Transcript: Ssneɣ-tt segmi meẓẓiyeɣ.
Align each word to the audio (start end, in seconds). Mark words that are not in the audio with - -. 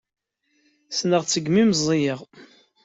Ssneɣ-tt 0.91 1.31
segmi 1.33 1.63
meẓẓiyeɣ. 1.69 2.19